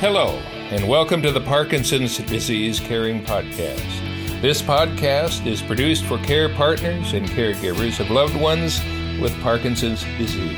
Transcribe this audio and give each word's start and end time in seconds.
Hello, 0.00 0.38
and 0.70 0.86
welcome 0.88 1.20
to 1.22 1.32
the 1.32 1.40
Parkinson's 1.40 2.18
Disease 2.18 2.78
Caring 2.78 3.20
Podcast. 3.20 4.40
This 4.40 4.62
podcast 4.62 5.44
is 5.44 5.60
produced 5.60 6.04
for 6.04 6.18
care 6.18 6.48
partners 6.48 7.14
and 7.14 7.26
caregivers 7.26 7.98
of 7.98 8.08
loved 8.08 8.36
ones 8.36 8.80
with 9.20 9.36
Parkinson's 9.40 10.04
disease. 10.16 10.56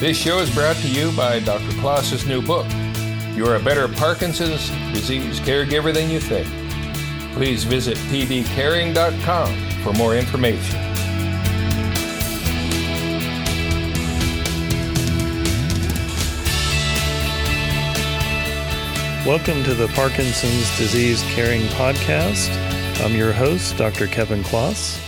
This 0.00 0.16
show 0.16 0.38
is 0.38 0.52
brought 0.52 0.74
to 0.78 0.88
you 0.88 1.12
by 1.12 1.38
Dr. 1.38 1.70
Klos's 1.80 2.26
new 2.26 2.42
book, 2.42 2.66
You're 3.36 3.54
a 3.54 3.62
Better 3.62 3.86
Parkinson's 3.86 4.68
Disease 4.92 5.38
Caregiver 5.38 5.94
Than 5.94 6.10
You 6.10 6.18
Think. 6.18 6.48
Please 7.34 7.62
visit 7.62 7.96
pdcaring.com 7.98 9.70
for 9.84 9.92
more 9.92 10.16
information. 10.16 10.85
Welcome 19.26 19.64
to 19.64 19.74
the 19.74 19.88
Parkinson's 19.88 20.78
Disease 20.78 21.20
Caring 21.34 21.62
Podcast. 21.70 22.48
I'm 23.04 23.12
your 23.12 23.32
host, 23.32 23.76
Dr. 23.76 24.06
Kevin 24.06 24.44
Klos. 24.44 25.02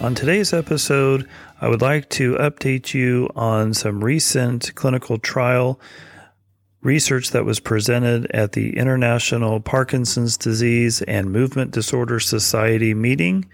On 0.00 0.14
today's 0.14 0.52
episode, 0.52 1.28
I 1.60 1.66
would 1.66 1.82
like 1.82 2.08
to 2.10 2.34
update 2.34 2.94
you 2.94 3.30
on 3.34 3.74
some 3.74 4.04
recent 4.04 4.76
clinical 4.76 5.18
trial 5.18 5.80
research 6.80 7.32
that 7.32 7.44
was 7.44 7.58
presented 7.58 8.30
at 8.30 8.52
the 8.52 8.76
International 8.76 9.58
Parkinson's 9.58 10.36
Disease 10.36 11.02
and 11.02 11.32
Movement 11.32 11.72
Disorder 11.72 12.20
Society 12.20 12.94
meeting. 12.94 13.44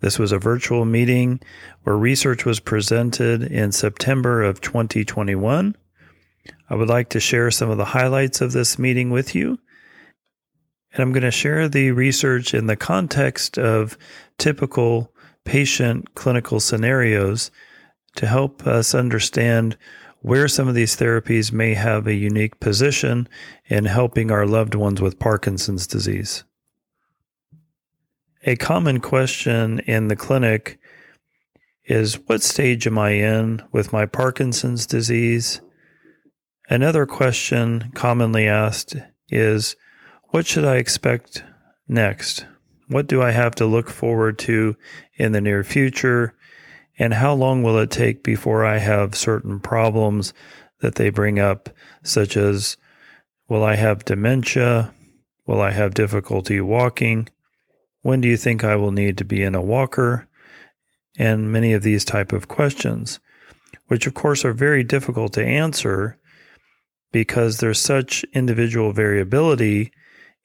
This 0.00 0.18
was 0.18 0.32
a 0.32 0.38
virtual 0.38 0.86
meeting 0.86 1.38
where 1.82 1.98
research 1.98 2.46
was 2.46 2.60
presented 2.60 3.42
in 3.42 3.72
September 3.72 4.42
of 4.42 4.62
2021. 4.62 5.76
I 6.68 6.74
would 6.74 6.88
like 6.88 7.10
to 7.10 7.20
share 7.20 7.50
some 7.50 7.70
of 7.70 7.78
the 7.78 7.84
highlights 7.84 8.40
of 8.40 8.52
this 8.52 8.78
meeting 8.78 9.10
with 9.10 9.34
you. 9.34 9.58
And 10.92 11.02
I'm 11.02 11.12
going 11.12 11.22
to 11.22 11.30
share 11.30 11.68
the 11.68 11.90
research 11.90 12.54
in 12.54 12.66
the 12.66 12.76
context 12.76 13.58
of 13.58 13.98
typical 14.38 15.12
patient 15.44 16.14
clinical 16.14 16.60
scenarios 16.60 17.50
to 18.16 18.26
help 18.26 18.66
us 18.66 18.94
understand 18.94 19.76
where 20.20 20.48
some 20.48 20.68
of 20.68 20.74
these 20.74 20.96
therapies 20.96 21.52
may 21.52 21.74
have 21.74 22.06
a 22.06 22.14
unique 22.14 22.58
position 22.60 23.28
in 23.66 23.84
helping 23.84 24.30
our 24.30 24.46
loved 24.46 24.74
ones 24.74 25.02
with 25.02 25.18
Parkinson's 25.18 25.86
disease. 25.86 26.44
A 28.44 28.56
common 28.56 29.00
question 29.00 29.80
in 29.80 30.08
the 30.08 30.16
clinic 30.16 30.78
is 31.84 32.18
What 32.26 32.42
stage 32.42 32.86
am 32.86 32.98
I 32.98 33.10
in 33.10 33.62
with 33.72 33.92
my 33.92 34.06
Parkinson's 34.06 34.86
disease? 34.86 35.60
Another 36.68 37.04
question 37.04 37.90
commonly 37.94 38.46
asked 38.46 38.96
is 39.28 39.76
What 40.30 40.46
should 40.46 40.64
I 40.64 40.76
expect 40.76 41.44
next? 41.88 42.46
What 42.88 43.06
do 43.06 43.22
I 43.22 43.32
have 43.32 43.54
to 43.56 43.66
look 43.66 43.90
forward 43.90 44.38
to 44.40 44.76
in 45.14 45.32
the 45.32 45.40
near 45.40 45.62
future? 45.62 46.34
And 46.98 47.14
how 47.14 47.34
long 47.34 47.62
will 47.62 47.78
it 47.78 47.90
take 47.90 48.22
before 48.22 48.64
I 48.64 48.78
have 48.78 49.14
certain 49.14 49.60
problems 49.60 50.32
that 50.80 50.94
they 50.94 51.10
bring 51.10 51.38
up, 51.38 51.68
such 52.02 52.36
as 52.36 52.76
Will 53.46 53.62
I 53.62 53.74
have 53.76 54.06
dementia? 54.06 54.94
Will 55.46 55.60
I 55.60 55.72
have 55.72 55.92
difficulty 55.92 56.62
walking? 56.62 57.28
When 58.00 58.22
do 58.22 58.28
you 58.28 58.38
think 58.38 58.64
I 58.64 58.76
will 58.76 58.90
need 58.90 59.18
to 59.18 59.24
be 59.24 59.42
in 59.42 59.54
a 59.54 59.62
walker? 59.62 60.28
And 61.18 61.52
many 61.52 61.74
of 61.74 61.82
these 61.82 62.06
type 62.06 62.32
of 62.32 62.48
questions, 62.48 63.20
which 63.88 64.06
of 64.06 64.14
course 64.14 64.46
are 64.46 64.54
very 64.54 64.82
difficult 64.82 65.34
to 65.34 65.44
answer 65.44 66.18
because 67.14 67.58
there's 67.58 67.78
such 67.78 68.24
individual 68.32 68.92
variability 68.92 69.92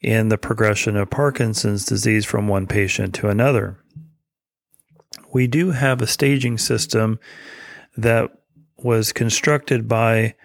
in 0.01 0.29
the 0.29 0.37
progression 0.37 0.95
of 0.95 1.09
Parkinson's 1.09 1.83
disease 1.83 2.27
from 2.27 2.47
one 2.47 2.67
patient 2.67 3.15
to 3.15 3.27
another. 3.27 3.79
We 5.33 5.47
do 5.47 5.71
have 5.71 5.99
a 5.99 6.05
staging 6.05 6.59
system 6.59 7.19
that 7.97 8.29
was 8.77 9.11
constructed 9.11 9.87
by 9.87 10.35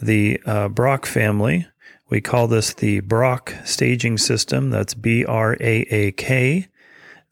the 0.00 0.40
uh, 0.46 0.68
Braak 0.68 1.06
family. 1.06 1.66
We 2.08 2.20
call 2.20 2.46
this 2.46 2.72
the 2.72 3.00
Braak 3.00 3.66
staging 3.66 4.18
system. 4.18 4.70
That's 4.70 4.94
B 4.94 5.24
R 5.24 5.54
A 5.54 5.80
A 5.90 6.12
K. 6.12 6.68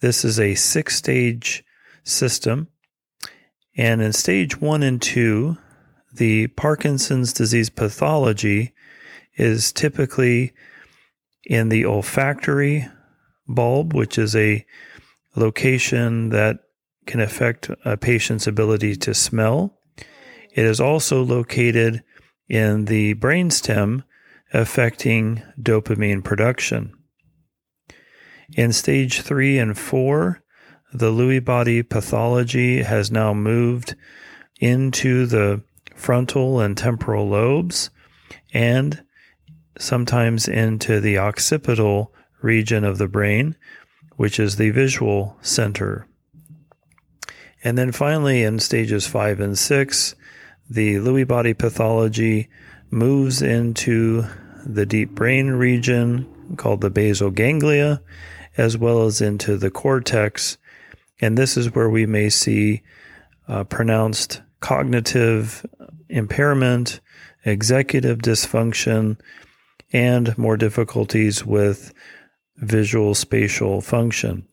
This 0.00 0.24
is 0.24 0.40
a 0.40 0.56
six 0.56 0.96
stage 0.96 1.62
system. 2.02 2.66
And 3.76 4.02
in 4.02 4.12
stage 4.12 4.60
one 4.60 4.82
and 4.82 5.00
two, 5.00 5.58
the 6.12 6.48
Parkinson's 6.48 7.32
disease 7.32 7.70
pathology 7.70 8.74
is 9.36 9.72
typically 9.72 10.52
in 11.44 11.68
the 11.68 11.84
olfactory 11.84 12.88
bulb, 13.48 13.94
which 13.94 14.18
is 14.18 14.36
a 14.36 14.64
location 15.34 16.28
that 16.28 16.58
can 17.06 17.20
affect 17.20 17.70
a 17.84 17.96
patient's 17.96 18.46
ability 18.46 18.94
to 18.96 19.14
smell. 19.14 19.78
It 20.54 20.64
is 20.64 20.80
also 20.80 21.22
located 21.22 22.02
in 22.48 22.84
the 22.84 23.14
brainstem, 23.14 24.04
affecting 24.52 25.42
dopamine 25.60 26.22
production. 26.22 26.92
In 28.54 28.72
stage 28.72 29.22
three 29.22 29.58
and 29.58 29.78
four, 29.78 30.42
the 30.92 31.10
Lewy 31.10 31.42
body 31.42 31.82
pathology 31.82 32.82
has 32.82 33.10
now 33.10 33.32
moved 33.32 33.96
into 34.60 35.24
the 35.24 35.62
frontal 36.02 36.60
and 36.60 36.76
temporal 36.76 37.28
lobes, 37.28 37.90
and 38.52 39.04
sometimes 39.78 40.48
into 40.48 41.00
the 41.00 41.16
occipital 41.16 42.12
region 42.42 42.84
of 42.84 42.98
the 42.98 43.08
brain, 43.08 43.56
which 44.16 44.40
is 44.40 44.56
the 44.56 44.70
visual 44.70 45.36
center. 45.40 46.06
And 47.64 47.78
then 47.78 47.92
finally, 47.92 48.42
in 48.42 48.58
stages 48.58 49.06
five 49.06 49.38
and 49.38 49.56
six, 49.56 50.16
the 50.68 50.96
Lewy 50.96 51.26
body 51.26 51.54
pathology 51.54 52.48
moves 52.90 53.40
into 53.40 54.24
the 54.66 54.84
deep 54.84 55.10
brain 55.10 55.50
region 55.50 56.26
called 56.56 56.80
the 56.80 56.90
basal 56.90 57.30
ganglia, 57.30 58.02
as 58.56 58.76
well 58.76 59.06
as 59.06 59.20
into 59.20 59.56
the 59.56 59.70
cortex. 59.70 60.58
And 61.20 61.38
this 61.38 61.56
is 61.56 61.74
where 61.74 61.88
we 61.88 62.06
may 62.06 62.28
see 62.28 62.82
uh, 63.46 63.64
pronounced 63.64 64.42
cognitive 64.62 65.66
impairment, 66.08 67.00
executive 67.44 68.18
dysfunction, 68.18 69.20
and 69.92 70.38
more 70.38 70.56
difficulties 70.56 71.44
with 71.44 71.92
visual 72.56 73.14
spatial 73.14 73.82
function. 73.82 74.46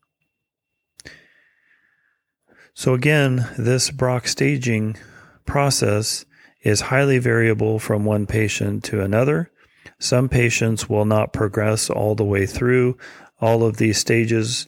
So, 2.73 2.93
again, 2.93 3.47
this 3.57 3.91
Braak 3.91 4.27
staging 4.27 4.97
process 5.45 6.25
is 6.61 6.81
highly 6.81 7.19
variable 7.19 7.79
from 7.79 8.03
one 8.03 8.25
patient 8.25 8.83
to 8.85 9.01
another. 9.01 9.51
Some 9.99 10.27
patients 10.27 10.89
will 10.89 11.05
not 11.05 11.33
progress 11.33 11.89
all 11.89 12.15
the 12.15 12.25
way 12.25 12.45
through 12.45 12.97
all 13.39 13.63
of 13.63 13.77
these 13.77 13.97
stages 13.97 14.67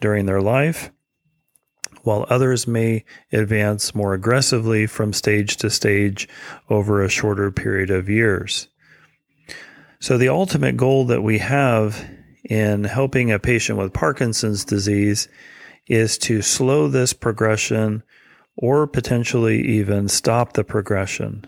during 0.00 0.26
their 0.26 0.40
life 0.40 0.90
while 2.02 2.26
others 2.28 2.66
may 2.66 3.04
advance 3.32 3.94
more 3.94 4.14
aggressively 4.14 4.86
from 4.86 5.12
stage 5.12 5.56
to 5.58 5.70
stage 5.70 6.28
over 6.68 7.02
a 7.02 7.08
shorter 7.08 7.50
period 7.50 7.90
of 7.90 8.08
years. 8.08 8.68
So, 10.00 10.16
the 10.16 10.28
ultimate 10.28 10.76
goal 10.76 11.04
that 11.06 11.22
we 11.22 11.38
have 11.38 12.08
in 12.44 12.84
helping 12.84 13.30
a 13.30 13.38
patient 13.38 13.78
with 13.78 13.92
Parkinson's 13.92 14.64
disease 14.64 15.28
is 15.86 16.16
to 16.18 16.40
slow 16.40 16.88
this 16.88 17.12
progression 17.12 18.02
or 18.56 18.86
potentially 18.86 19.60
even 19.60 20.08
stop 20.08 20.54
the 20.54 20.64
progression. 20.64 21.44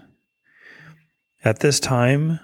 At 1.45 1.61
this 1.61 1.81
time, 1.81 2.41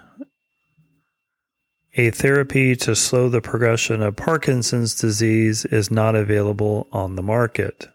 a 1.95 2.11
therapy 2.11 2.75
to 2.77 2.95
slow 2.95 3.29
the 3.29 3.41
progression 3.41 4.01
of 4.01 4.15
Parkinson's 4.15 4.95
disease 4.95 5.65
is 5.65 5.89
not 5.89 6.15
available 6.15 6.87
on 6.91 7.15
the 7.15 7.23
market. 7.23 7.87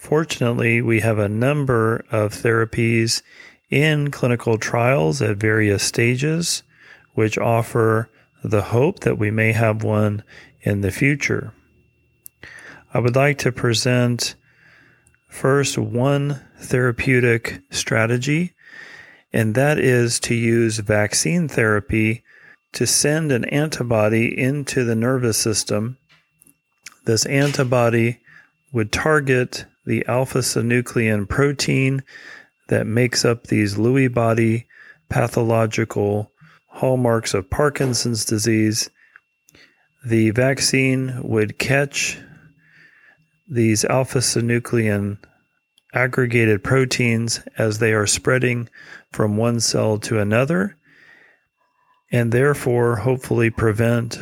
Fortunately, 0.00 0.80
we 0.80 1.00
have 1.00 1.18
a 1.18 1.28
number 1.28 2.06
of 2.10 2.32
therapies 2.32 3.20
in 3.68 4.10
clinical 4.10 4.56
trials 4.56 5.20
at 5.20 5.36
various 5.36 5.82
stages, 5.82 6.62
which 7.12 7.36
offer 7.36 8.08
the 8.42 8.62
hope 8.62 9.00
that 9.00 9.18
we 9.18 9.30
may 9.30 9.52
have 9.52 9.84
one 9.84 10.24
in 10.62 10.80
the 10.80 10.90
future. 10.90 11.52
I 12.94 12.98
would 12.98 13.14
like 13.14 13.36
to 13.40 13.52
present 13.52 14.36
first 15.28 15.76
one 15.76 16.40
therapeutic 16.58 17.60
strategy, 17.70 18.54
and 19.34 19.54
that 19.54 19.78
is 19.78 20.18
to 20.20 20.34
use 20.34 20.78
vaccine 20.78 21.46
therapy 21.46 22.24
to 22.72 22.86
send 22.86 23.32
an 23.32 23.44
antibody 23.44 24.36
into 24.36 24.82
the 24.82 24.96
nervous 24.96 25.36
system. 25.36 25.98
This 27.04 27.26
antibody 27.26 28.20
would 28.72 28.92
target 28.92 29.66
the 29.90 30.06
alpha 30.06 30.38
synuclein 30.38 31.28
protein 31.28 32.00
that 32.68 32.86
makes 32.86 33.24
up 33.24 33.48
these 33.48 33.74
Lewy 33.74 34.12
body 34.14 34.64
pathological 35.08 36.30
hallmarks 36.68 37.34
of 37.34 37.50
Parkinson's 37.50 38.24
disease, 38.24 38.88
the 40.06 40.30
vaccine 40.30 41.20
would 41.24 41.58
catch 41.58 42.16
these 43.50 43.84
alpha 43.84 44.18
synuclein 44.18 45.18
aggregated 45.92 46.62
proteins 46.62 47.42
as 47.58 47.80
they 47.80 47.92
are 47.92 48.06
spreading 48.06 48.68
from 49.10 49.36
one 49.36 49.58
cell 49.58 49.98
to 49.98 50.20
another, 50.20 50.76
and 52.12 52.30
therefore 52.30 52.94
hopefully 52.94 53.50
prevent 53.50 54.20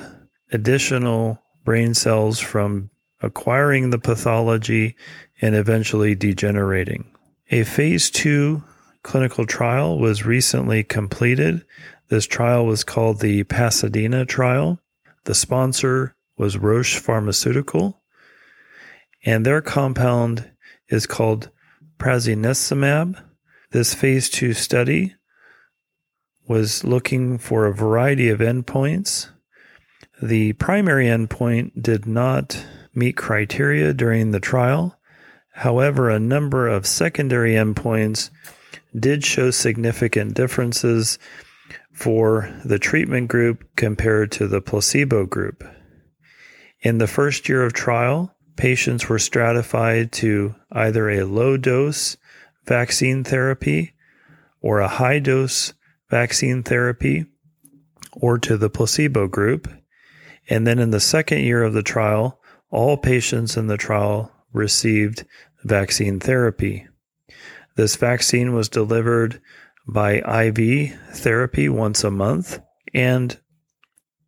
additional 0.51 1.43
brain 1.67 1.93
cells 1.93 2.41
from 2.41 2.89
acquiring 3.21 3.91
the 3.91 3.99
pathology 3.99 4.97
and 5.41 5.55
eventually 5.55 6.15
degenerating. 6.15 7.11
A 7.51 7.65
phase 7.65 8.11
two 8.11 8.63
clinical 9.03 9.47
trial 9.47 9.99
was 9.99 10.27
recently 10.27 10.83
completed. 10.85 11.65
This 12.09 12.27
trial 12.27 12.67
was 12.67 12.85
called 12.85 13.21
the 13.21 13.45
Pasadena 13.45 14.25
trial. 14.25 14.81
The 15.25 15.35
sponsor 15.35 16.15
was 16.37 16.59
Roche 16.59 16.99
Pharmaceutical, 16.99 18.03
and 19.25 19.45
their 19.45 19.61
compound 19.61 20.51
is 20.89 21.07
called 21.07 21.51
prasinezumab. 21.99 23.23
This 23.71 23.95
phase 23.95 24.29
two 24.31 24.55
study 24.55 25.15
was 26.47 26.85
looking 26.85 27.39
for 27.39 27.67
a 27.67 27.75
variety 27.75 28.31
of 28.31 28.41
endpoints. 28.41 29.29
The 30.23 30.55
primary 30.55 31.07
endpoint 31.07 31.83
did 31.83 32.07
not 32.07 32.65
meet 32.95 33.17
criteria 33.17 33.93
during 33.93 34.31
the 34.31 34.41
trial. 34.41 34.98
However, 35.59 36.09
a 36.09 36.21
number 36.21 36.69
of 36.69 36.87
secondary 36.87 37.55
endpoints 37.55 38.31
did 38.97 39.25
show 39.25 39.51
significant 39.51 40.35
differences 40.35 41.19
for 41.93 42.49
the 42.65 42.79
treatment 42.79 43.27
group 43.27 43.65
compared 43.75 44.31
to 44.33 44.47
the 44.47 44.61
placebo 44.61 45.27
group. 45.27 45.65
In 46.83 46.99
the 46.99 47.09
first 47.09 47.49
year 47.49 47.65
of 47.65 47.73
trial, 47.73 48.33
patients 48.55 49.09
were 49.09 49.19
stratified 49.19 50.13
to 50.13 50.55
either 50.71 51.11
a 51.11 51.25
low 51.25 51.57
dose 51.57 52.17
vaccine 52.65 53.25
therapy 53.25 53.95
or 54.61 54.79
a 54.79 54.87
high 54.87 55.19
dose 55.19 55.75
vaccine 56.09 56.63
therapy 56.63 57.27
or 58.13 58.39
to 58.39 58.57
the 58.57 58.71
placebo 58.71 59.27
group. 59.27 59.67
And 60.49 60.69
then 60.69 60.79
in 60.79 60.93
the 60.93 61.01
second 61.01 61.41
year 61.41 61.65
of 61.65 61.73
the 61.73 61.83
trial, 61.83 62.39
all 62.71 62.97
patients 62.97 63.57
in 63.57 63.67
the 63.67 63.77
trial 63.77 64.33
received 64.53 65.25
vaccine 65.65 66.21
therapy. 66.21 66.87
This 67.77 67.97
vaccine 67.97 68.55
was 68.55 68.69
delivered 68.69 69.41
by 69.87 70.17
IV 70.17 70.99
therapy 71.13 71.69
once 71.69 72.05
a 72.05 72.11
month. 72.11 72.61
And 72.93 73.39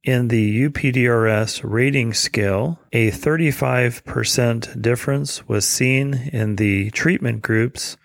in 0.02 0.28
the 0.28 0.68
UPDRS 0.68 1.60
rating 1.62 2.14
scale, 2.14 2.80
a 2.92 3.10
35% 3.10 4.80
difference 4.80 5.46
was 5.46 5.66
seen 5.66 6.14
in 6.32 6.56
the 6.56 6.90
treatment 6.90 7.42
groups 7.42 7.96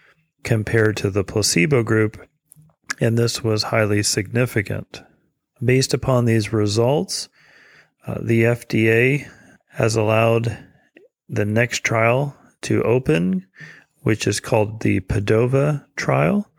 compared 0.44 0.98
to 0.98 1.10
the 1.10 1.24
placebo 1.24 1.84
group, 1.84 2.28
and 3.00 3.18
this 3.18 3.44
was 3.44 3.64
highly 3.64 4.04
significant. 4.04 5.02
Based 5.64 5.94
upon 5.94 6.26
these 6.26 6.52
results, 6.52 7.30
uh, 8.06 8.20
the 8.22 8.44
FDA 8.44 9.30
has 9.70 9.96
allowed 9.96 10.58
the 11.30 11.46
next 11.46 11.84
trial 11.84 12.36
to 12.66 12.84
open, 12.84 13.46
which 14.02 14.28
is 14.28 14.40
called 14.40 14.82
the 14.82 15.00
PADOVA 15.02 15.86
trial. 15.96 16.50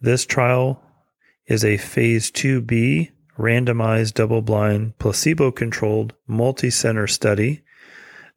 This 0.00 0.24
trial 0.24 0.82
is 1.46 1.64
a 1.64 1.76
phase 1.76 2.30
2B 2.30 3.10
randomized 3.38 4.14
double 4.14 4.42
blind 4.42 4.98
placebo 4.98 5.50
controlled 5.50 6.14
multi 6.26 6.70
center 6.70 7.06
study 7.06 7.62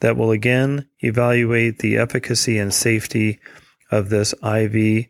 that 0.01 0.17
will 0.17 0.31
again 0.31 0.87
evaluate 0.99 1.79
the 1.79 1.97
efficacy 1.97 2.57
and 2.57 2.73
safety 2.73 3.39
of 3.91 4.09
this 4.09 4.33
IV 4.43 5.05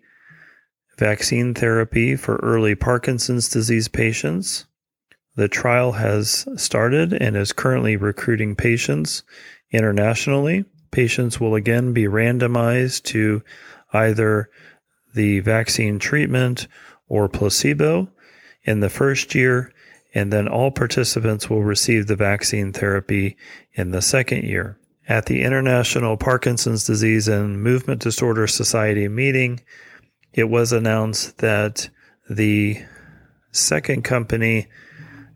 vaccine 0.98 1.54
therapy 1.54 2.16
for 2.16 2.38
early 2.38 2.76
Parkinson's 2.76 3.50
disease 3.50 3.88
patients. 3.88 4.66
The 5.36 5.48
trial 5.48 5.94
has 5.94 6.48
started 6.58 7.14
and 7.14 7.38
is 7.38 7.54
currently 7.54 7.96
recruiting 7.96 8.56
patients 8.56 9.24
internationally. 9.72 10.66
Patients 10.92 11.40
will 11.40 11.56
again 11.56 11.94
be 11.94 12.04
randomized 12.06 13.04
to 13.06 13.44
either 13.94 14.50
the 15.14 15.40
vaccine 15.40 16.00
treatment 16.00 16.68
or 17.08 17.28
placebo 17.28 18.10
in 18.64 18.80
the 18.80 18.90
first 18.90 19.34
year, 19.36 19.74
and 20.14 20.32
then 20.32 20.48
all 20.48 20.72
participants 20.72 21.50
will 21.50 21.64
receive 21.64 22.08
the 22.08 22.16
vaccine 22.16 22.74
therapy 22.74 23.38
in 23.74 23.92
the 23.92 24.02
second 24.02 24.44
year. 24.44 24.78
At 25.08 25.26
the 25.26 25.42
International 25.42 26.18
Parkinson's 26.18 26.86
Disease 26.86 27.28
and 27.28 27.64
Movement 27.64 28.02
Disorder 28.02 28.46
Society 28.46 29.08
meeting, 29.08 29.62
it 30.34 30.50
was 30.50 30.72
announced 30.72 31.40
that 31.40 31.90
the 32.30 32.84
second 33.52 34.04
company 34.04 34.68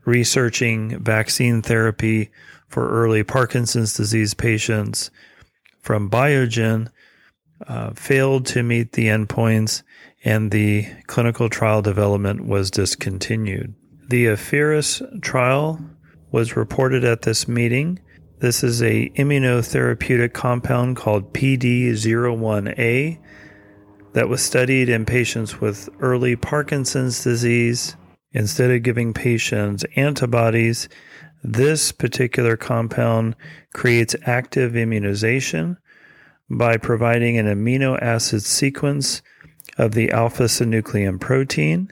researching 0.06 1.04
vaccine 1.04 1.62
therapy 1.62 2.30
for 2.68 2.90
early 2.90 3.24
Parkinson's 3.24 3.94
disease 3.96 4.34
patients 4.34 5.10
from 5.84 6.10
Biogen 6.10 6.88
uh, 7.68 7.92
failed 7.92 8.46
to 8.48 8.64
meet 8.64 8.94
the 8.94 9.08
endpoints 9.08 9.84
and 10.24 10.50
the 10.52 10.88
clinical 11.08 11.50
trial 11.50 11.82
development 11.82 12.46
was 12.46 12.72
discontinued. 12.72 13.76
The 14.08 14.28
AFFiRiS 14.28 15.22
trial 15.22 15.80
was 16.32 16.56
reported 16.56 17.04
at 17.04 17.24
this 17.24 17.48
meeting. 17.48 18.00
This 18.40 18.64
is 18.64 18.82
a 18.82 19.10
immunotherapeutic 19.10 20.34
compound 20.34 20.96
called 20.96 21.34
PD01A 21.34 23.20
that 24.14 24.30
was 24.30 24.42
studied 24.42 24.90
in 24.90 25.06
patients 25.06 25.60
with 25.60 25.90
early 26.00 26.36
Parkinson's 26.36 27.24
disease. 27.24 27.96
Instead 28.32 28.72
of 28.72 28.82
giving 28.82 29.14
patients 29.14 29.86
antibodies, 29.96 30.90
this 31.44 31.92
particular 31.92 32.56
compound 32.56 33.36
creates 33.74 34.16
active 34.26 34.76
immunization 34.76 35.78
by 36.50 36.78
providing 36.78 37.38
an 37.38 37.48
amino 37.48 38.02
acid 38.02 38.44
sequence 38.44 39.22
of 39.78 39.94
the 39.94 40.12
alpha 40.12 40.44
synuclein 40.44 41.20
protein 41.20 41.92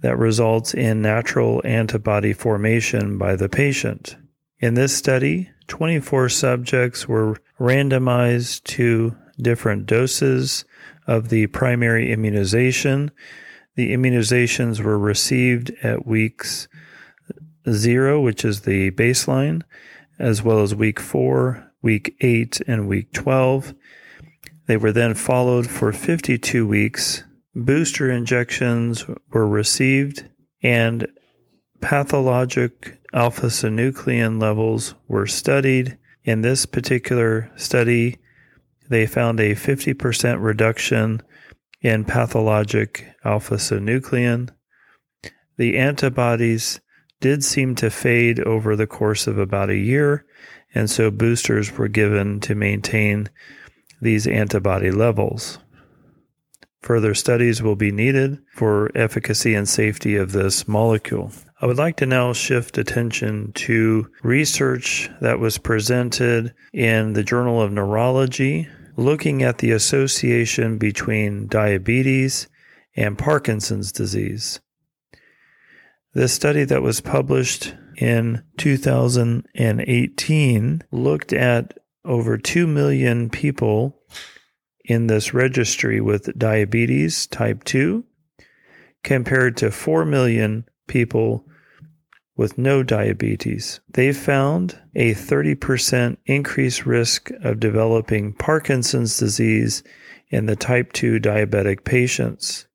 that 0.00 0.16
results 0.16 0.74
in 0.74 1.02
natural 1.02 1.60
antibody 1.64 2.32
formation 2.32 3.18
by 3.18 3.34
the 3.36 3.48
patient. 3.48 4.16
In 4.60 4.74
this 4.74 4.96
study, 4.96 5.50
24 5.66 6.28
subjects 6.28 7.06
were 7.08 7.36
randomized 7.60 8.64
to 8.64 9.16
different 9.40 9.86
doses 9.86 10.64
of 11.06 11.28
the 11.28 11.46
primary 11.48 12.12
immunization. 12.12 13.10
The 13.74 13.92
immunizations 13.92 14.80
were 14.80 14.98
received 14.98 15.72
at 15.82 16.06
weeks 16.06 16.68
zero, 17.72 18.20
which 18.20 18.44
is 18.44 18.62
the 18.62 18.90
baseline, 18.92 19.62
as 20.18 20.42
well 20.42 20.60
as 20.60 20.74
week 20.74 21.00
four, 21.00 21.72
week 21.82 22.16
eight, 22.20 22.60
and 22.66 22.88
week 22.88 23.12
12. 23.12 23.74
They 24.66 24.76
were 24.76 24.92
then 24.92 25.14
followed 25.14 25.68
for 25.68 25.92
52 25.92 26.66
weeks. 26.66 27.24
Booster 27.54 28.10
injections 28.10 29.06
were 29.30 29.48
received, 29.48 30.28
and 30.62 31.08
pathologic 31.80 32.98
alpha 33.12 33.46
synuclein 33.46 34.40
levels 34.40 34.94
were 35.06 35.26
studied. 35.26 35.98
In 36.24 36.42
this 36.42 36.66
particular 36.66 37.50
study, 37.56 38.18
they 38.90 39.06
found 39.06 39.40
a 39.40 39.54
50% 39.54 40.42
reduction 40.42 41.22
in 41.80 42.04
pathologic 42.04 43.06
alpha 43.24 43.54
synuclein. 43.54 44.50
The 45.56 45.76
antibodies 45.78 46.80
did 47.20 47.44
seem 47.44 47.74
to 47.76 47.90
fade 47.90 48.40
over 48.40 48.76
the 48.76 48.86
course 48.86 49.26
of 49.26 49.38
about 49.38 49.70
a 49.70 49.76
year, 49.76 50.24
and 50.74 50.88
so 50.90 51.10
boosters 51.10 51.76
were 51.76 51.88
given 51.88 52.40
to 52.40 52.54
maintain 52.54 53.28
these 54.00 54.26
antibody 54.26 54.90
levels. 54.90 55.58
Further 56.82 57.14
studies 57.14 57.60
will 57.62 57.74
be 57.74 57.90
needed 57.90 58.38
for 58.54 58.90
efficacy 58.94 59.54
and 59.54 59.68
safety 59.68 60.14
of 60.16 60.32
this 60.32 60.68
molecule. 60.68 61.32
I 61.60 61.66
would 61.66 61.76
like 61.76 61.96
to 61.96 62.06
now 62.06 62.32
shift 62.32 62.78
attention 62.78 63.52
to 63.54 64.08
research 64.22 65.10
that 65.20 65.40
was 65.40 65.58
presented 65.58 66.54
in 66.72 67.14
the 67.14 67.24
Journal 67.24 67.60
of 67.60 67.72
Neurology 67.72 68.68
looking 68.96 69.42
at 69.42 69.58
the 69.58 69.72
association 69.72 70.78
between 70.78 71.46
diabetes 71.46 72.48
and 72.96 73.18
Parkinson's 73.18 73.92
disease. 73.92 74.60
This 76.14 76.32
study 76.32 76.64
that 76.64 76.82
was 76.82 77.00
published 77.00 77.74
in 77.96 78.42
2018 78.56 80.82
looked 80.90 81.32
at 81.32 81.78
over 82.04 82.38
2 82.38 82.66
million 82.66 83.28
people 83.28 84.00
in 84.84 85.06
this 85.06 85.34
registry 85.34 86.00
with 86.00 86.36
diabetes 86.38 87.26
type 87.26 87.64
2 87.64 88.04
compared 89.04 89.56
to 89.58 89.70
4 89.70 90.06
million 90.06 90.64
people 90.86 91.44
with 92.36 92.56
no 92.56 92.82
diabetes. 92.82 93.80
They 93.90 94.12
found 94.12 94.80
a 94.94 95.12
30% 95.12 96.16
increased 96.24 96.86
risk 96.86 97.30
of 97.42 97.60
developing 97.60 98.32
Parkinson's 98.32 99.18
disease 99.18 99.82
in 100.28 100.46
the 100.46 100.56
type 100.56 100.92
2 100.92 101.18
diabetic 101.18 101.84
patients. 101.84 102.66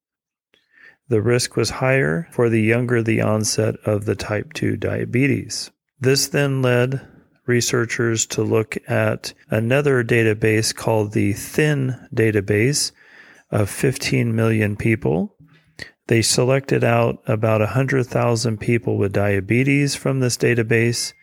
The 1.14 1.22
risk 1.22 1.56
was 1.56 1.70
higher 1.70 2.28
for 2.32 2.50
the 2.50 2.60
younger 2.60 3.04
the 3.04 3.22
onset 3.22 3.76
of 3.86 4.06
the 4.06 4.16
type 4.16 4.52
2 4.54 4.78
diabetes. 4.78 5.70
This 6.00 6.26
then 6.28 6.64
led 6.64 7.06
researchers 7.46 8.26
to 8.26 8.42
look 8.42 8.80
at 8.90 9.36
another 9.52 10.04
database 10.04 10.74
called 10.74 11.12
the 11.12 11.34
THIN 11.34 12.08
database 12.12 12.94
of 13.52 13.70
15 13.70 14.36
million 14.36 14.76
people 14.76 15.38
they 16.08 16.24
selected 16.24 16.84
out 16.84 17.22
about 17.28 17.62
100,000 17.62 18.60
people 18.60 18.98
with 18.98 19.14
diabetes 19.14 19.94
from 19.94 20.20
this 20.20 20.36
database 20.36 21.14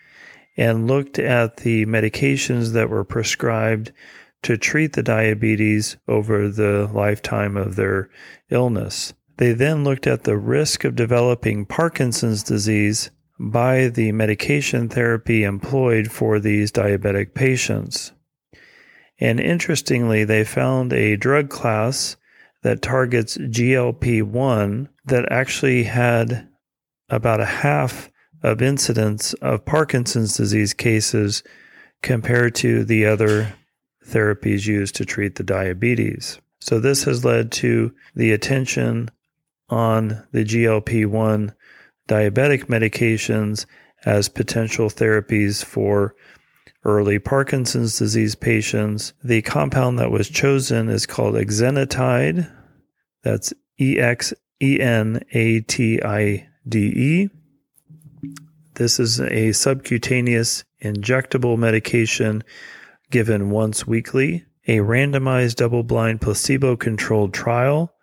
and 0.57 0.87
looked 0.87 1.19
at 1.19 1.57
the 1.57 1.85
medications 1.87 2.75
that 2.75 2.91
were 2.91 3.03
prescribed 3.03 3.91
to 4.43 4.57
treat 4.57 4.93
the 4.93 5.03
diabetes 5.03 5.97
over 6.07 6.49
the 6.49 6.89
lifetime 6.95 7.57
of 7.57 7.75
their 7.75 8.09
illness. 8.51 9.15
They 9.41 9.55
then 9.55 9.85
looked 9.85 10.07
at 10.07 10.25
the 10.25 10.37
risk 10.37 10.85
of 10.85 10.95
developing 10.95 11.65
Parkinson's 11.65 12.43
disease 12.43 13.11
by 13.39 13.89
the 13.89 14.13
medication 14.13 14.91
therapy 14.91 15.45
employed 15.45 16.13
for 16.13 16.39
these 16.39 16.71
diabetic 16.71 17.33
patients. 17.33 18.13
And 19.19 19.41
interestingly, 19.41 20.25
they 20.25 20.45
found 20.45 20.93
a 20.93 21.17
drug 21.17 21.49
class 21.49 22.19
that 22.65 22.83
targets 22.83 23.39
GLP 23.39 24.23
1 24.23 24.91
that 25.07 25.33
actually 25.33 25.85
had 25.85 26.47
about 27.09 27.41
a 27.41 27.47
half 27.47 28.11
of 28.43 28.61
incidence 28.61 29.33
of 29.41 29.65
Parkinson's 29.65 30.37
disease 30.37 30.75
cases 30.75 31.43
compared 32.03 32.55
to 32.57 32.85
the 32.85 33.07
other 33.07 33.55
therapies 34.07 34.67
used 34.67 34.97
to 34.97 35.07
treat 35.07 35.37
the 35.37 35.43
diabetes. 35.43 36.39
So, 36.59 36.79
this 36.79 37.05
has 37.05 37.25
led 37.25 37.51
to 37.53 37.95
the 38.15 38.33
attention 38.33 39.09
on 39.71 40.27
the 40.33 40.45
GLP 40.45 41.07
1 41.07 41.55
diabetic 42.09 42.65
medications 42.65 43.67
as 44.05 44.29
potential 44.29 44.89
therapies 44.89 45.65
for 45.65 46.15
early 46.85 47.19
Parkinson's 47.19 47.99
disease 47.99 48.35
patients. 48.35 49.13
The 49.23 49.43
compound 49.43 49.99
that 49.99 50.11
was 50.11 50.29
chosen 50.29 50.89
is 50.89 51.07
called 51.07 51.35
exenatide. 51.35 52.51
That's 53.23 53.53
E 53.81 53.99
X 53.99 54.35
E 54.63 54.81
N 54.81 55.23
A 55.33 55.61
T 55.61 56.03
I 56.03 56.49
D 56.69 56.79
E. 56.79 57.29
This 58.75 58.99
is 58.99 59.21
a 59.21 59.53
subcutaneous 59.53 60.65
injectable 60.83 61.59
medication 61.59 62.43
given 63.11 63.51
once 63.51 63.87
weekly. 63.87 64.45
A 64.67 64.79
randomized 64.79 65.57
double 65.57 65.83
blind 65.83 66.21
placebo 66.21 66.77
controlled 66.77 67.35
trial 67.35 67.95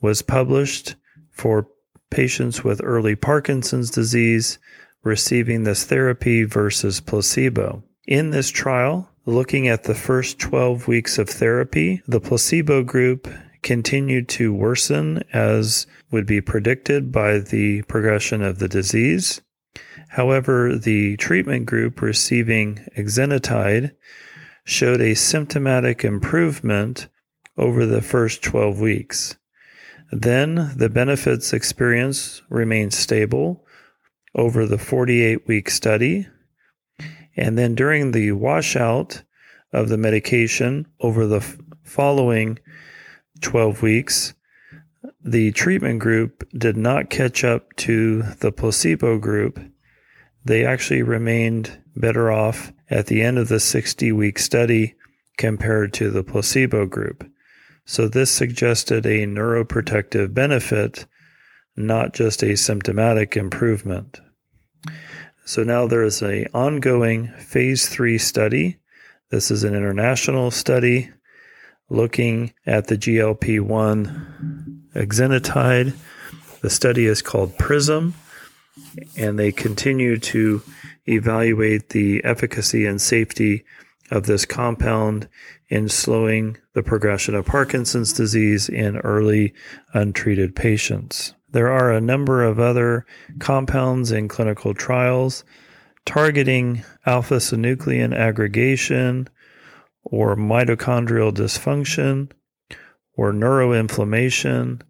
was 0.00 0.22
published 0.22 0.96
for 1.30 1.68
patients 2.10 2.64
with 2.64 2.80
early 2.82 3.14
Parkinson's 3.14 3.90
disease 3.90 4.58
receiving 5.02 5.64
this 5.64 5.84
therapy 5.84 6.44
versus 6.44 7.00
placebo. 7.00 7.82
In 8.06 8.30
this 8.30 8.50
trial, 8.50 9.08
looking 9.24 9.68
at 9.68 9.84
the 9.84 9.94
first 9.94 10.38
12 10.38 10.88
weeks 10.88 11.18
of 11.18 11.28
therapy, 11.28 12.02
the 12.06 12.20
placebo 12.20 12.82
group 12.82 13.28
continued 13.62 14.28
to 14.28 14.52
worsen 14.54 15.22
as 15.32 15.86
would 16.10 16.26
be 16.26 16.40
predicted 16.40 17.12
by 17.12 17.38
the 17.38 17.82
progression 17.82 18.42
of 18.42 18.58
the 18.58 18.68
disease. 18.68 19.40
However, 20.08 20.76
the 20.76 21.16
treatment 21.18 21.66
group 21.66 22.02
receiving 22.02 22.86
exenatide 22.96 23.92
showed 24.64 25.00
a 25.00 25.14
symptomatic 25.14 26.04
improvement 26.04 27.08
over 27.56 27.86
the 27.86 28.02
first 28.02 28.42
12 28.42 28.80
weeks. 28.80 29.36
Then 30.12 30.72
the 30.76 30.88
benefits 30.88 31.52
experience 31.52 32.42
remained 32.48 32.92
stable 32.92 33.64
over 34.34 34.66
the 34.66 34.78
48 34.78 35.46
week 35.46 35.70
study 35.70 36.26
and 37.36 37.56
then 37.56 37.74
during 37.74 38.10
the 38.10 38.32
washout 38.32 39.22
of 39.72 39.88
the 39.88 39.96
medication 39.96 40.86
over 41.00 41.26
the 41.26 41.38
f- 41.38 41.58
following 41.82 42.58
12 43.40 43.82
weeks, 43.82 44.34
the 45.24 45.52
treatment 45.52 46.00
group 46.00 46.46
did 46.56 46.76
not 46.76 47.08
catch 47.08 47.44
up 47.44 47.74
to 47.76 48.22
the 48.40 48.52
placebo 48.52 49.18
group. 49.18 49.60
They 50.44 50.64
actually 50.64 51.02
remained 51.02 51.82
better 51.96 52.30
off 52.30 52.72
at 52.90 53.06
the 53.06 53.22
end 53.22 53.38
of 53.38 53.48
the 53.48 53.60
60 53.60 54.12
week 54.12 54.38
study 54.38 54.96
compared 55.38 55.92
to 55.94 56.10
the 56.10 56.24
placebo 56.24 56.86
group. 56.86 57.26
So, 57.90 58.06
this 58.06 58.30
suggested 58.30 59.04
a 59.04 59.26
neuroprotective 59.26 60.32
benefit, 60.32 61.06
not 61.76 62.14
just 62.14 62.44
a 62.44 62.56
symptomatic 62.56 63.36
improvement. 63.36 64.20
So 65.44 65.64
now 65.64 65.88
there 65.88 66.04
is 66.04 66.22
an 66.22 66.46
ongoing 66.54 67.32
phase 67.38 67.88
three 67.88 68.16
study. 68.16 68.78
This 69.30 69.50
is 69.50 69.64
an 69.64 69.74
international 69.74 70.52
study 70.52 71.10
looking 71.88 72.52
at 72.64 72.86
the 72.86 72.96
GLP-1 72.96 74.92
exenatide. 74.94 75.96
The 76.60 76.70
study 76.70 77.06
is 77.06 77.22
called 77.22 77.58
PRISM, 77.58 78.14
and 79.16 79.36
they 79.36 79.50
continue 79.50 80.16
to 80.18 80.62
evaluate 81.08 81.88
the 81.88 82.22
efficacy 82.22 82.86
and 82.86 83.02
safety 83.02 83.64
of 84.12 84.26
this 84.26 84.44
compound 84.44 85.28
in 85.70 85.88
slowing 85.88 86.56
the 86.74 86.82
progression 86.82 87.34
of 87.34 87.46
Parkinson's 87.46 88.12
disease 88.12 88.68
in 88.68 88.98
early 88.98 89.54
untreated 89.94 90.54
patients. 90.54 91.34
There 91.52 91.70
are 91.70 91.92
a 91.92 92.00
number 92.00 92.44
of 92.44 92.58
other 92.58 93.06
compounds 93.38 94.12
in 94.12 94.28
clinical 94.28 94.74
trials 94.74 95.44
targeting 96.04 96.82
alpha 97.06 97.36
synuclein 97.36 98.14
aggregation 98.14 99.28
or 100.02 100.36
mitochondrial 100.36 101.32
dysfunction 101.32 102.30
or 103.16 103.32
neuroinflammation 103.32 104.82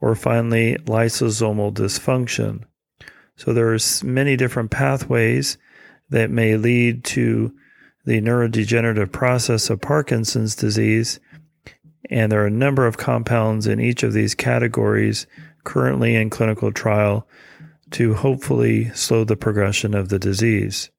or 0.00 0.14
finally 0.14 0.76
lysosomal 0.84 1.72
dysfunction. 1.72 2.64
So 3.36 3.52
there's 3.52 4.02
many 4.04 4.36
different 4.36 4.70
pathways 4.70 5.56
that 6.10 6.30
may 6.30 6.56
lead 6.56 7.04
to 7.04 7.54
the 8.10 8.20
neurodegenerative 8.20 9.12
process 9.12 9.70
of 9.70 9.80
Parkinson's 9.80 10.56
disease 10.56 11.20
and 12.10 12.32
there 12.32 12.42
are 12.42 12.46
a 12.46 12.50
number 12.50 12.88
of 12.88 12.98
compounds 12.98 13.68
in 13.68 13.78
each 13.78 14.02
of 14.02 14.12
these 14.12 14.34
categories 14.34 15.28
currently 15.62 16.16
in 16.16 16.28
clinical 16.28 16.72
trial 16.72 17.24
to 17.92 18.14
hopefully 18.14 18.90
slow 18.94 19.22
the 19.22 19.36
progression 19.36 19.94
of 19.94 20.08
the 20.08 20.18
disease. 20.18 20.90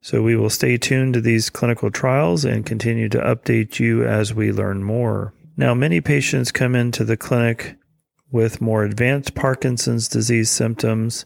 So 0.00 0.22
we 0.22 0.34
will 0.34 0.50
stay 0.50 0.78
tuned 0.78 1.14
to 1.14 1.20
these 1.20 1.48
clinical 1.48 1.92
trials 1.92 2.44
and 2.44 2.66
continue 2.66 3.08
to 3.10 3.18
update 3.18 3.78
you 3.78 4.04
as 4.04 4.34
we 4.34 4.50
learn 4.50 4.82
more. 4.82 5.32
Now, 5.56 5.74
many 5.74 6.00
patients 6.00 6.50
come 6.50 6.74
into 6.74 7.04
the 7.04 7.16
clinic 7.16 7.76
with 8.32 8.60
more 8.60 8.82
advanced 8.82 9.36
Parkinson's 9.36 10.08
disease 10.08 10.50
symptoms. 10.50 11.24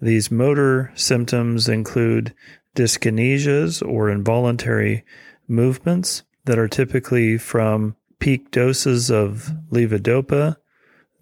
These 0.00 0.32
motor 0.32 0.90
symptoms 0.96 1.68
include 1.68 2.34
dyskinesias 2.76 3.86
or 3.86 4.08
involuntary 4.08 5.04
movements 5.48 6.22
that 6.44 6.58
are 6.58 6.68
typically 6.68 7.36
from 7.36 7.96
peak 8.18 8.50
doses 8.50 9.10
of 9.10 9.50
levodopa 9.70 10.56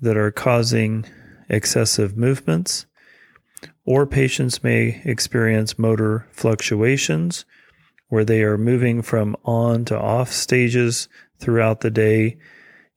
that 0.01 0.17
are 0.17 0.31
causing 0.31 1.05
excessive 1.49 2.17
movements, 2.17 2.87
or 3.85 4.07
patients 4.07 4.63
may 4.63 5.01
experience 5.05 5.79
motor 5.79 6.27
fluctuations 6.31 7.45
where 8.09 8.25
they 8.25 8.43
are 8.43 8.59
moving 8.59 9.01
from 9.03 9.37
on 9.45 9.85
to 9.85 9.99
off 9.99 10.31
stages 10.31 11.09
throughout 11.39 11.81
the 11.81 11.91
day 11.91 12.37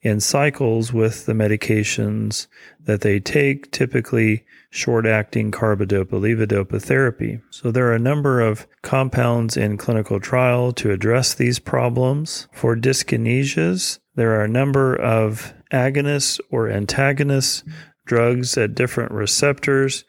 in 0.01 0.19
cycles 0.19 0.93
with 0.93 1.25
the 1.25 1.33
medications 1.33 2.47
that 2.79 3.01
they 3.01 3.19
take, 3.19 3.71
typically 3.71 4.45
short 4.69 5.05
acting 5.05 5.51
carbidopa 5.51 6.11
levodopa 6.11 6.81
therapy. 6.81 7.39
So, 7.49 7.71
there 7.71 7.87
are 7.87 7.95
a 7.95 7.99
number 7.99 8.39
of 8.41 8.67
compounds 8.81 9.57
in 9.57 9.77
clinical 9.77 10.19
trial 10.19 10.71
to 10.73 10.91
address 10.91 11.33
these 11.33 11.59
problems. 11.59 12.47
For 12.53 12.75
dyskinesias, 12.75 13.99
there 14.15 14.39
are 14.39 14.43
a 14.43 14.49
number 14.49 14.95
of 14.95 15.53
agonists 15.71 16.39
or 16.49 16.69
antagonists, 16.69 17.63
drugs 18.05 18.57
at 18.57 18.75
different 18.75 19.11
receptors 19.11 20.05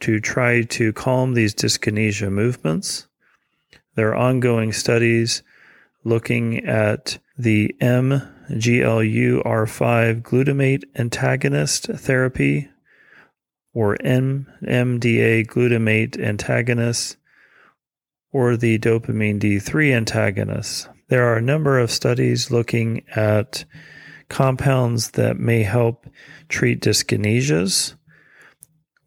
to 0.00 0.20
try 0.20 0.62
to 0.62 0.92
calm 0.92 1.34
these 1.34 1.54
dyskinesia 1.54 2.30
movements. 2.30 3.08
There 3.96 4.10
are 4.10 4.16
ongoing 4.16 4.72
studies 4.72 5.42
looking 6.04 6.64
at 6.64 7.18
the 7.36 7.74
MGLUR5 8.50 10.22
glutamate 10.22 10.84
antagonist 10.96 11.86
therapy 11.86 12.68
or 13.74 13.96
NMDA 13.98 15.46
glutamate 15.46 16.18
antagonist, 16.18 17.16
or 18.32 18.56
the 18.56 18.78
dopamine 18.78 19.38
D3 19.38 19.94
antagonist. 19.94 20.88
There 21.08 21.24
are 21.28 21.36
a 21.36 21.42
number 21.42 21.78
of 21.78 21.90
studies 21.90 22.50
looking 22.50 23.04
at 23.14 23.64
compounds 24.28 25.12
that 25.12 25.38
may 25.38 25.62
help 25.62 26.06
treat 26.48 26.80
dyskinesias. 26.82 27.94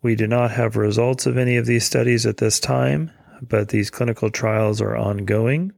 We 0.02 0.16
do 0.16 0.26
not 0.26 0.52
have 0.52 0.78
results 0.78 1.26
of 1.26 1.38
any 1.38 1.58
of 1.58 1.66
these 1.66 1.86
studies 1.86 2.26
at 2.26 2.38
this 2.38 2.60
time, 2.60 3.12
but 3.42 3.70
these 3.70 3.90
clinical 3.90 4.30
trials 4.30 4.82
are 4.82 4.96
ongoing. 4.96 5.74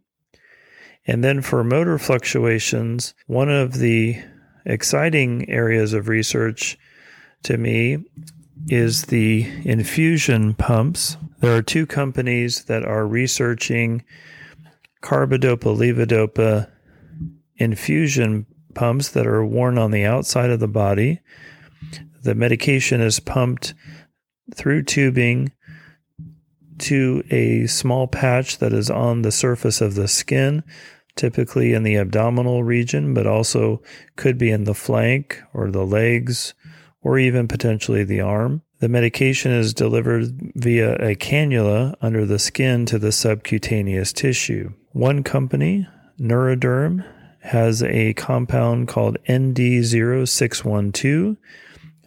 And 1.05 1.24
then 1.24 1.41
for 1.41 1.63
motor 1.63 1.98
fluctuations, 1.98 3.13
one 3.27 3.50
of 3.50 3.74
the 3.74 4.22
exciting 4.65 5.50
areas 5.50 5.93
of 5.93 6.07
research 6.07 6.77
to 7.43 7.57
me 7.57 8.05
is 8.67 9.03
the 9.03 9.45
infusion 9.63 10.53
pumps. 10.53 11.17
There 11.39 11.55
are 11.55 11.62
two 11.62 11.86
companies 11.86 12.65
that 12.65 12.86
are 12.86 13.05
researching 13.05 14.03
carbidopa 15.01 15.75
levodopa 15.75 16.72
infusion 17.57 18.45
pumps 18.74 19.10
that 19.10 19.27
are 19.27 19.45
worn 19.45 19.77
on 19.77 19.91
the 19.91 20.05
outside 20.05 20.50
of 20.50 20.62
the 20.62 20.67
body. 20.67 21.19
The 22.24 22.36
medication 22.36 23.01
is 23.01 23.19
pumped 23.19 23.74
through 24.55 24.83
tubing 24.83 25.51
to 26.83 27.23
a 27.29 27.67
small 27.67 28.07
patch 28.07 28.59
that 28.59 28.71
is 28.73 28.89
on 28.89 29.21
the 29.21 29.31
surface 29.31 29.79
of 29.81 29.95
the 29.95 30.07
skin, 30.07 30.63
typically 31.15 31.73
in 31.73 31.83
the 31.83 31.97
abdominal 31.97 32.63
region, 32.63 33.13
but 33.13 33.27
also 33.27 33.81
could 34.15 34.37
be 34.37 34.51
in 34.51 34.63
the 34.65 34.73
flank 34.73 35.41
or 35.53 35.71
the 35.71 35.85
legs 35.85 36.53
or 37.01 37.17
even 37.17 37.47
potentially 37.47 38.03
the 38.03 38.19
arm. 38.21 38.61
The 38.79 38.89
medication 38.89 39.51
is 39.51 39.73
delivered 39.73 40.51
via 40.55 40.95
a 40.95 41.15
cannula 41.15 41.95
under 42.01 42.25
the 42.25 42.39
skin 42.39 42.85
to 42.87 42.99
the 42.99 43.13
subcutaneous 43.13 44.11
tissue. 44.11 44.73
One 44.91 45.23
company, 45.23 45.87
Neuroderm, 46.19 47.05
has 47.43 47.81
a 47.83 48.13
compound 48.13 48.89
called 48.89 49.17
ND0612. 49.29 51.37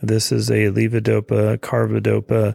This 0.03 0.33
is 0.33 0.51
a 0.51 0.71
levodopa 0.71 1.57
carbidopa 1.59 2.55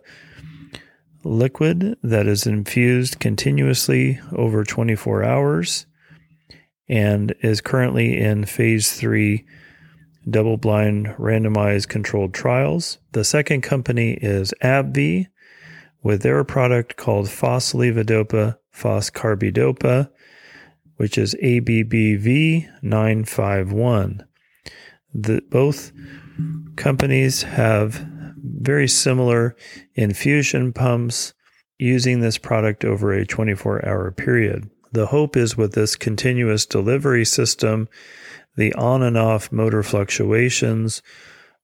liquid 1.24 1.98
that 2.04 2.28
is 2.28 2.48
infused 2.48 3.20
continuously 3.20 4.20
over 4.36 4.64
24 4.64 5.24
hours 5.24 5.86
and 6.90 7.34
is 7.42 7.62
currently 7.62 8.18
in 8.18 8.46
phase 8.46 8.94
3 8.94 9.46
double 10.30 10.58
blind 10.58 11.08
randomized 11.18 11.88
controlled 11.88 12.34
trials. 12.34 13.00
The 13.12 13.24
second 13.24 13.62
company 13.62 14.14
is 14.22 14.54
AbbVie 14.62 15.28
with 16.04 16.22
their 16.22 16.44
product 16.44 16.96
called 16.98 17.28
foslevodopa 17.28 18.58
foscarbidopa, 18.76 20.10
which 20.98 21.18
is 21.18 21.36
ABBV 21.44 22.70
951. 22.82 24.26
The, 25.14 25.42
both 25.50 25.92
companies 26.76 27.44
have 27.44 28.08
very 28.44 28.88
similar 28.88 29.56
infusion 29.96 30.74
pumps 30.74 31.34
using 31.78 32.20
this 32.20 32.38
product 32.38 32.86
over 32.86 33.12
a 33.12 33.26
24 33.26 33.86
hour 33.88 34.12
period. 34.12 34.70
The 34.92 35.08
hope 35.08 35.38
is 35.38 35.58
with 35.58 35.74
this 35.74 35.96
continuous 35.96 36.66
delivery 36.66 37.26
system 37.26 37.88
the 38.56 38.74
on 38.74 39.02
and 39.02 39.18
off 39.18 39.52
motor 39.52 39.84
fluctuations 39.84 41.02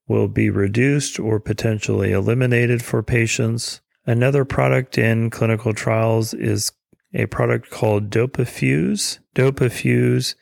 will 0.06 0.28
be 0.28 0.48
reduced 0.48 1.20
or 1.20 1.38
potentially 1.38 2.12
eliminated 2.12 2.82
for 2.82 3.02
patients. 3.02 3.80
Another 4.06 4.44
product 4.44 4.96
in 4.96 5.28
clinical 5.28 5.74
trials 5.74 6.32
is 6.32 6.72
a 7.12 7.26
product 7.26 7.70
called 7.70 8.10
Dopafuse. 8.10 9.18
Dopafuse 9.34 10.34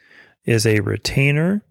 is 0.45 0.67
a 0.67 0.81
retainer 0.81 1.65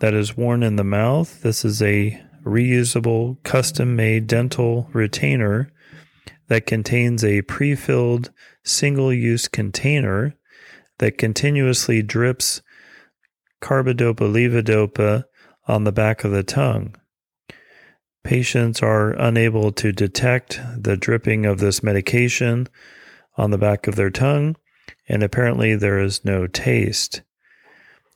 that 0.00 0.12
is 0.12 0.36
worn 0.36 0.62
in 0.62 0.76
the 0.76 0.84
mouth. 0.84 1.42
This 1.42 1.64
is 1.64 1.80
a 1.80 2.22
reusable, 2.44 3.42
custom 3.42 3.96
made 3.96 4.26
dental 4.26 4.88
retainer 4.92 5.70
that 6.48 6.66
contains 6.66 7.24
a 7.24 7.42
pre 7.42 7.74
filled 7.74 8.30
single 8.64 9.12
use 9.12 9.48
container 9.48 10.34
that 10.98 11.18
continuously 11.18 12.02
drips 12.02 12.60
carbidopa 13.62 14.30
levodopa 14.30 15.24
on 15.66 15.84
the 15.84 15.92
back 15.92 16.24
of 16.24 16.32
the 16.32 16.42
tongue. 16.42 16.94
Patients 18.22 18.82
are 18.82 19.12
unable 19.12 19.72
to 19.72 19.92
detect 19.92 20.60
the 20.76 20.96
dripping 20.96 21.46
of 21.46 21.58
this 21.58 21.82
medication 21.82 22.68
on 23.36 23.50
the 23.50 23.58
back 23.58 23.86
of 23.86 23.96
their 23.96 24.10
tongue, 24.10 24.56
and 25.08 25.22
apparently 25.22 25.74
there 25.74 25.98
is 25.98 26.24
no 26.24 26.46
taste. 26.46 27.22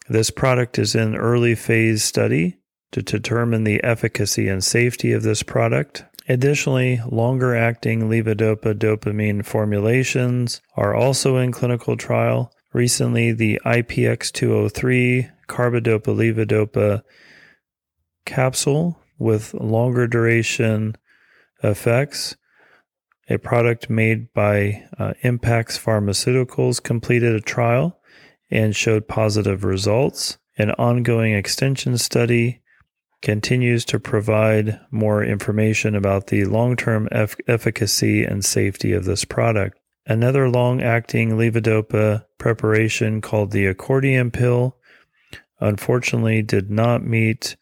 This 0.09 0.31
product 0.31 0.79
is 0.79 0.95
in 0.95 1.17
early 1.17 1.55
phase 1.55 2.03
study 2.03 2.59
to 2.95 3.03
determine 3.03 3.65
the 3.65 3.83
efficacy 3.83 4.47
and 4.47 4.63
safety 4.63 5.11
of 5.13 5.25
this 5.25 5.43
product. 5.43 6.05
Additionally, 6.29 7.01
longer 7.11 7.55
acting 7.55 8.03
levodopa 8.03 8.73
dopamine 8.73 9.45
formulations 9.45 10.61
are 10.77 10.95
also 10.95 11.37
in 11.37 11.51
clinical 11.51 11.97
trial. 11.97 12.53
Recently, 12.73 13.33
the 13.33 13.61
IPX203 13.67 15.29
carbidopa 15.49 16.15
levodopa 16.15 17.03
capsule 18.25 19.01
with 19.19 19.53
longer 19.55 20.07
duration 20.07 20.95
effects. 21.65 22.37
A 23.29 23.39
product 23.39 23.91
made 23.91 24.33
by 24.33 24.85
uh, 24.97 25.15
Impax 25.25 25.81
Pharmaceuticals 25.81 26.81
completed 26.81 27.35
a 27.35 27.41
trial 27.41 27.99
and 28.53 28.77
showed 28.77 29.09
positive 29.09 29.65
results. 29.65 30.39
An 30.57 30.71
ongoing 30.73 31.35
extension 31.35 31.99
study 31.99 32.61
continues 33.25 33.87
to 33.87 33.99
provide 33.99 34.79
more 34.91 35.25
information 35.25 35.97
about 35.97 36.29
the 36.29 36.45
long 36.45 36.77
term 36.77 37.09
eff- 37.11 37.37
efficacy 37.49 38.23
and 38.23 38.45
safety 38.45 38.93
of 38.93 39.07
this 39.07 39.25
product. 39.25 39.81
Another 40.07 40.49
long 40.49 40.83
acting 40.83 41.31
levodopa 41.31 42.27
preparation 42.39 43.23
called 43.23 43.51
the 43.51 43.67
accordion 43.67 44.31
pill 44.31 44.77
unfortunately 45.59 46.43
did 46.43 46.71
not 46.71 47.03
meet 47.03 47.57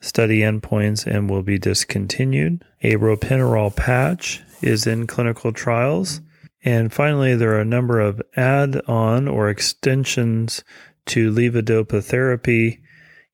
study 0.00 0.40
endpoints 0.40 1.06
and 1.06 1.28
will 1.28 1.42
be 1.42 1.58
discontinued. 1.58 2.64
A 2.82 2.94
ropinirole 2.94 3.76
patch 3.76 4.42
is 4.62 4.86
in 4.86 5.06
clinical 5.06 5.52
trials. 5.52 6.22
And 6.64 6.92
finally, 6.92 7.36
there 7.36 7.52
are 7.52 7.60
a 7.60 7.66
number 7.66 8.00
of 8.00 8.22
add 8.34 8.80
on 8.88 9.28
or 9.28 9.50
extensions 9.50 10.64
to 11.06 11.30
levodopa 11.30 12.02
therapy 12.02 12.80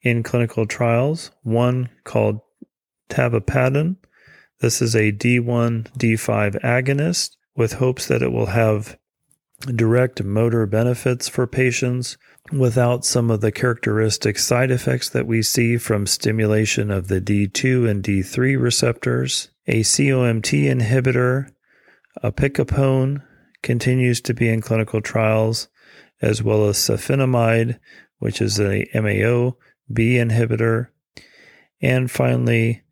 in 0.03 0.23
clinical 0.23 0.67
trials. 0.67 1.31
One 1.43 1.91
called 2.05 2.41
tavapadon. 3.09 3.97
This 4.61 4.81
is 4.81 4.95
a 4.95 5.13
D1, 5.13 5.91
D5 5.99 6.63
agonist 6.63 7.37
with 7.57 7.75
hopes 7.75 8.07
that 8.07 8.23
it 8.23 8.33
will 8.33 8.47
have 8.47 8.97
direct 9.67 10.23
motor 10.23 10.67
benefits 10.67 11.29
for 11.29 11.47
patients 11.47 12.17
without 12.51 13.05
some 13.05 13.31
of 13.31 13.41
the 13.41 13.53
characteristic 13.53 14.39
side 14.39 14.71
effects 14.71 15.09
that 15.11 15.27
we 15.27 15.43
see 15.43 15.77
from 15.77 16.07
stimulation 16.07 16.91
of 16.91 17.09
the 17.09 17.21
D2 17.21 17.89
and 17.89 18.03
D3 18.03 18.61
receptors. 18.61 19.49
A 19.69 19.83
COMT 19.83 20.65
inhibitor, 20.65 21.51
opicapone, 22.23 23.23
continues 23.63 24.21
to 24.23 24.35
be 24.35 24.49
in 24.49 24.61
clinical 24.61 25.01
trials, 25.01 25.69
as 26.21 26.43
well 26.43 26.69
as 26.69 26.77
safinamide, 26.79 27.79
which 28.19 28.41
is 28.41 28.59
a 28.59 28.89
MAO 28.93 29.57
B 29.93 30.15
inhibitor. 30.15 30.89
And 31.81 32.11
finally, 32.11 32.83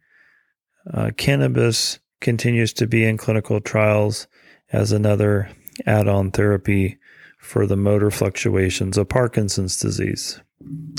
uh, 0.93 1.11
cannabis 1.17 1.99
continues 2.21 2.73
to 2.75 2.87
be 2.87 3.05
in 3.05 3.17
clinical 3.17 3.61
trials 3.61 4.27
as 4.73 4.93
another 4.93 5.51
add 5.87 6.09
on 6.09 6.31
therapy 6.31 6.99
for 7.39 7.67
the 7.67 7.77
motor 7.77 8.11
fluctuations 8.11 8.99
of 8.99 9.09
Parkinson's 9.09 9.79
disease. 9.79 10.41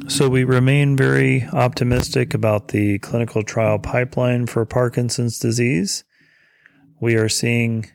So 0.08 0.28
we 0.28 0.44
remain 0.44 0.98
very 0.98 1.48
optimistic 1.54 2.34
about 2.34 2.70
the 2.70 2.98
clinical 3.00 3.44
trial 3.44 3.78
pipeline 3.78 4.48
for 4.48 4.66
Parkinson's 4.66 5.38
disease. 5.38 6.04
We 7.00 7.16
are 7.16 7.30
seeing 7.30 7.90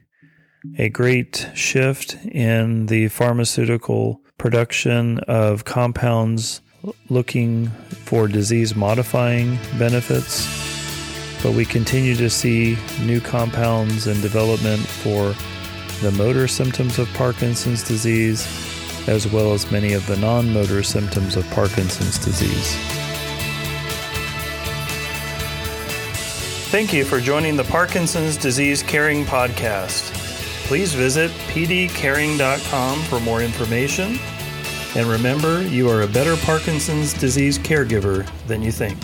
a 0.79 0.88
great 0.88 1.49
shift 1.55 2.16
in 2.25 2.87
the 2.87 3.09
pharmaceutical 3.09 4.21
production 4.38 5.19
of 5.21 5.64
compounds 5.64 6.61
looking 7.09 7.68
for 8.07 8.29
disease 8.29 8.75
modifying 8.75 9.59
benefits, 9.79 10.46
but 11.42 11.53
we 11.53 11.64
continue 11.64 12.14
to 12.16 12.31
see 12.31 12.77
new 13.03 13.20
compounds 13.20 14.07
in 14.07 14.20
development 14.20 14.81
for 14.81 15.35
the 16.03 16.12
motor 16.12 16.46
symptoms 16.46 16.99
of 16.99 17.12
Parkinson's 17.14 17.83
disease, 17.87 18.46
as 19.09 19.31
well 19.31 19.53
as 19.53 19.70
many 19.70 19.92
of 19.92 20.07
the 20.07 20.16
non 20.16 20.53
motor 20.53 20.83
symptoms 20.83 21.37
of 21.37 21.49
Parkinson's 21.51 22.18
disease. 22.18 22.77
Thank 26.70 26.92
you 26.92 27.05
for 27.05 27.20
joining 27.20 27.57
the 27.57 27.64
Parkinson's 27.64 28.37
Disease 28.37 28.83
Caring 28.83 29.25
Podcast. 29.25 30.12
Please 30.66 30.92
visit 30.92 31.31
pdcaring.com 31.49 33.03
for 33.05 33.20
more 33.20 33.40
information. 33.40 34.18
And 34.94 35.09
remember, 35.09 35.62
you 35.62 35.90
are 35.90 36.03
a 36.03 36.07
better 36.07 36.37
Parkinson's 36.37 37.12
disease 37.12 37.59
caregiver 37.59 38.27
than 38.46 38.62
you 38.62 38.72
think. 38.72 38.96